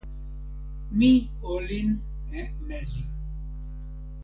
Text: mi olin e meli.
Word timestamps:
mi 0.97 1.11
olin 1.53 1.89
e 2.39 2.41
meli. 2.67 3.03